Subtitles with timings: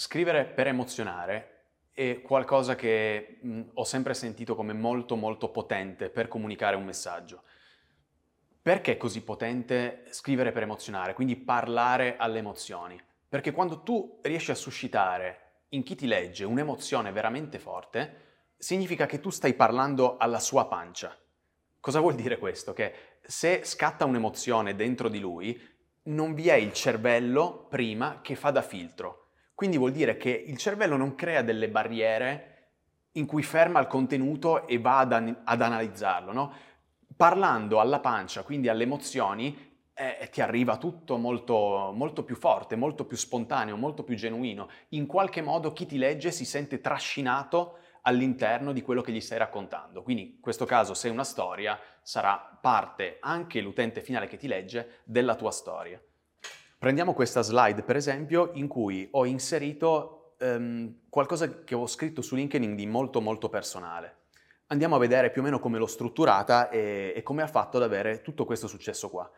[0.00, 6.26] Scrivere per emozionare è qualcosa che mh, ho sempre sentito come molto molto potente per
[6.26, 7.42] comunicare un messaggio.
[8.62, 12.98] Perché è così potente scrivere per emozionare, quindi parlare alle emozioni?
[13.28, 19.20] Perché quando tu riesci a suscitare in chi ti legge un'emozione veramente forte, significa che
[19.20, 21.14] tu stai parlando alla sua pancia.
[21.78, 22.72] Cosa vuol dire questo?
[22.72, 25.60] Che se scatta un'emozione dentro di lui,
[26.04, 29.20] non vi è il cervello prima che fa da filtro
[29.60, 32.68] quindi vuol dire che il cervello non crea delle barriere
[33.12, 36.54] in cui ferma il contenuto e va ad, an- ad analizzarlo, no?
[37.14, 43.04] Parlando alla pancia, quindi alle emozioni, eh, ti arriva tutto molto, molto più forte, molto
[43.04, 44.70] più spontaneo, molto più genuino.
[44.90, 49.36] In qualche modo chi ti legge si sente trascinato all'interno di quello che gli stai
[49.36, 50.02] raccontando.
[50.02, 54.46] Quindi in questo caso, se è una storia, sarà parte anche l'utente finale che ti
[54.46, 56.00] legge della tua storia.
[56.80, 62.34] Prendiamo questa slide, per esempio, in cui ho inserito um, qualcosa che ho scritto su
[62.36, 64.16] LinkedIn di molto molto personale.
[64.68, 67.82] Andiamo a vedere più o meno come l'ho strutturata e, e come ha fatto ad
[67.82, 69.30] avere tutto questo successo qua.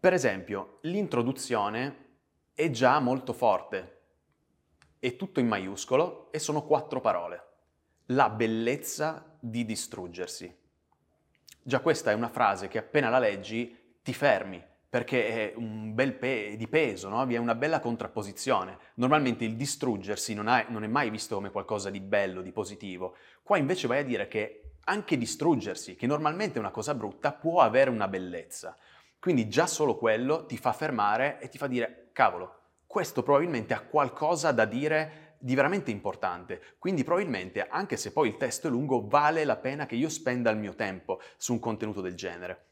[0.00, 2.20] Per esempio, l'introduzione
[2.54, 4.00] è già molto forte,
[4.98, 7.48] è tutto in maiuscolo e sono quattro parole.
[8.06, 10.58] La bellezza di distruggersi.
[11.62, 16.12] Già questa è una frase che appena la leggi ti fermi, perché è un bel
[16.12, 17.24] pe- di peso, no?
[17.24, 18.76] vi è una bella contrapposizione.
[18.96, 23.16] Normalmente il distruggersi non, ha, non, è mai visto come qualcosa di bello, di positivo.
[23.42, 27.62] Qua invece vai a dire che anche distruggersi, che normalmente è una cosa brutta, può
[27.62, 28.76] avere una bellezza.
[29.18, 33.80] Quindi già solo quello ti fa fermare e ti fa dire, cavolo, questo probabilmente ha
[33.80, 36.60] qualcosa da dire di veramente importante.
[36.78, 40.50] Quindi probabilmente, anche se poi il testo è lungo, vale la pena che io spenda
[40.50, 42.71] il mio tempo su un contenuto del genere.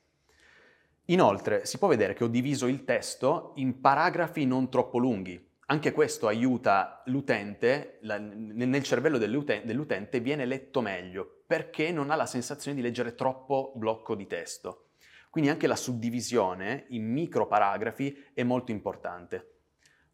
[1.06, 5.48] Inoltre si può vedere che ho diviso il testo in paragrafi non troppo lunghi.
[5.66, 12.16] Anche questo aiuta l'utente, la, nel cervello dell'utente, dell'utente viene letto meglio perché non ha
[12.16, 14.90] la sensazione di leggere troppo blocco di testo.
[15.30, 19.58] Quindi anche la suddivisione in micro paragrafi è molto importante.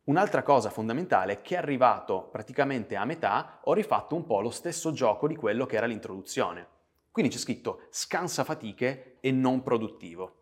[0.04, 4.92] Un'altra cosa fondamentale è che arrivato praticamente a metà ho rifatto un po' lo stesso
[4.92, 6.66] gioco di quello che era l'introduzione.
[7.10, 10.35] Quindi c'è scritto scansa fatiche e non produttivo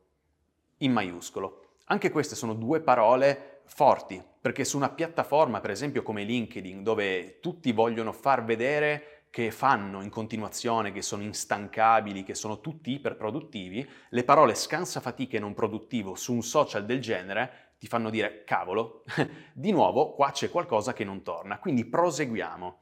[0.85, 1.61] in maiuscolo.
[1.87, 7.41] Anche queste sono due parole forti, perché su una piattaforma, per esempio come LinkedIn, dove
[7.41, 13.87] tutti vogliono far vedere che fanno in continuazione, che sono instancabili, che sono tutti iperproduttivi,
[14.11, 18.45] le parole scansa fatica e non produttivo su un social del genere ti fanno dire
[18.45, 19.03] cavolo,
[19.53, 22.79] di nuovo qua c'è qualcosa che non torna, quindi proseguiamo.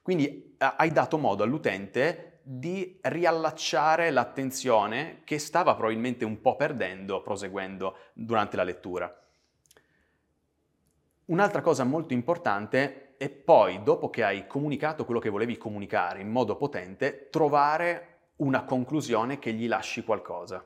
[0.00, 7.96] Quindi hai dato modo all'utente di riallacciare l'attenzione che stava probabilmente un po' perdendo proseguendo
[8.12, 9.12] durante la lettura.
[11.24, 16.30] Un'altra cosa molto importante è poi, dopo che hai comunicato quello che volevi comunicare in
[16.30, 20.64] modo potente, trovare una conclusione che gli lasci qualcosa.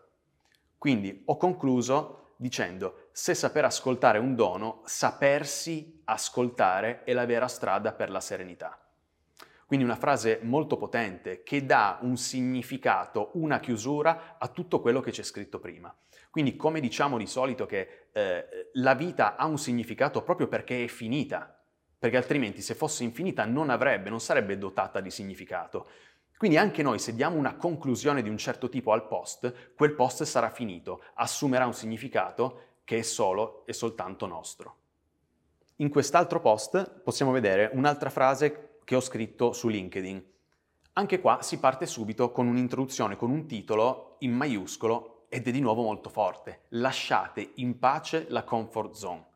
[0.77, 7.49] Quindi ho concluso dicendo, se saper ascoltare è un dono, sapersi ascoltare è la vera
[7.49, 8.79] strada per la serenità.
[9.71, 15.13] Quindi una frase molto potente che dà un significato, una chiusura a tutto quello che
[15.13, 15.95] c'è scritto prima.
[16.29, 20.89] Quindi come diciamo di solito che eh, la vita ha un significato proprio perché è
[20.89, 21.57] finita,
[21.97, 25.87] perché altrimenti se fosse infinita non avrebbe, non sarebbe dotata di significato.
[26.37, 30.25] Quindi anche noi se diamo una conclusione di un certo tipo al post, quel post
[30.25, 34.77] sarà finito, assumerà un significato che è solo e soltanto nostro.
[35.77, 40.21] In quest'altro post possiamo vedere un'altra frase che ho scritto su LinkedIn.
[40.95, 45.61] Anche qua si parte subito con un'introduzione, con un titolo in maiuscolo ed è di
[45.61, 46.63] nuovo molto forte.
[46.71, 49.27] Lasciate in pace la comfort zone.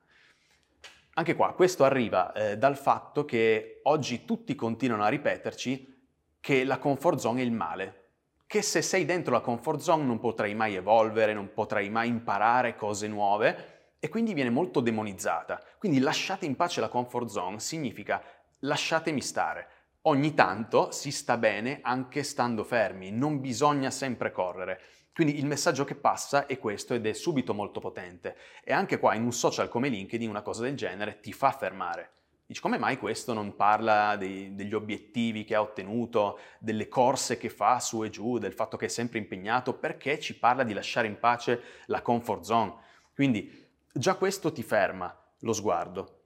[1.12, 6.02] Anche qua questo arriva eh, dal fatto che oggi tutti continuano a ripeterci
[6.40, 8.08] che la comfort zone è il male,
[8.48, 12.74] che se sei dentro la comfort zone non potrai mai evolvere, non potrai mai imparare
[12.74, 15.62] cose nuove e quindi viene molto demonizzata.
[15.78, 18.20] Quindi lasciate in pace la comfort zone significa
[18.64, 19.68] lasciatemi stare.
[20.02, 24.80] Ogni tanto si sta bene anche stando fermi, non bisogna sempre correre.
[25.14, 28.36] Quindi il messaggio che passa è questo ed è subito molto potente.
[28.62, 32.10] E anche qua in un social come LinkedIn una cosa del genere ti fa fermare.
[32.46, 37.48] Dici come mai questo non parla dei, degli obiettivi che ha ottenuto, delle corse che
[37.48, 41.06] fa su e giù, del fatto che è sempre impegnato, perché ci parla di lasciare
[41.06, 42.74] in pace la comfort zone.
[43.14, 46.23] Quindi già questo ti ferma lo sguardo.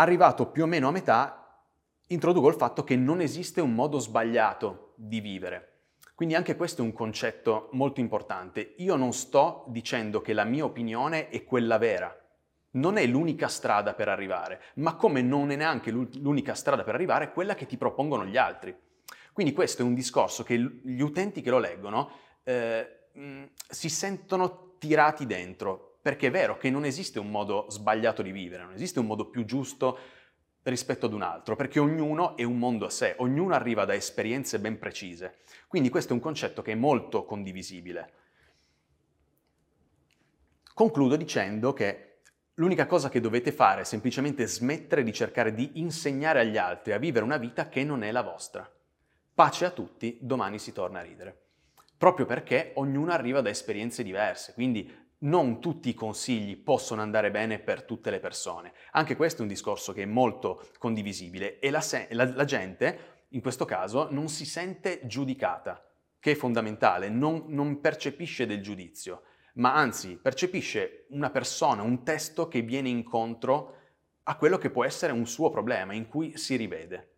[0.00, 1.62] Arrivato più o meno a metà,
[2.06, 5.82] introduco il fatto che non esiste un modo sbagliato di vivere.
[6.14, 8.76] Quindi anche questo è un concetto molto importante.
[8.78, 12.18] Io non sto dicendo che la mia opinione è quella vera.
[12.72, 17.32] non è l'unica strada per arrivare, ma come non è neanche l'unica strada per arrivare
[17.32, 18.74] quella che ti propongono gli altri.
[19.32, 22.10] Quindi questo è un discorso che gli utenti che lo leggono
[22.44, 23.08] eh,
[23.68, 28.64] si sentono tirati dentro, perché è vero che non esiste un modo sbagliato di vivere,
[28.64, 29.98] non esiste un modo più giusto
[30.62, 34.58] rispetto ad un altro, perché ognuno è un mondo a sé, ognuno arriva da esperienze
[34.60, 35.38] ben precise.
[35.68, 38.12] Quindi questo è un concetto che è molto condivisibile.
[40.74, 42.10] Concludo dicendo che
[42.60, 46.98] L'unica cosa che dovete fare è semplicemente smettere di cercare di insegnare agli altri a
[46.98, 48.70] vivere una vita che non è la vostra.
[49.32, 51.38] Pace a tutti, domani si torna a ridere.
[51.96, 57.58] Proprio perché ognuno arriva da esperienze diverse, quindi non tutti i consigli possono andare bene
[57.58, 58.72] per tutte le persone.
[58.92, 63.24] Anche questo è un discorso che è molto condivisibile e la, se- la, la gente,
[63.30, 65.84] in questo caso, non si sente giudicata,
[66.18, 69.22] che è fondamentale, non, non percepisce del giudizio
[69.54, 73.76] ma anzi percepisce una persona, un testo che viene incontro
[74.24, 77.08] a quello che può essere un suo problema, in cui si rivede.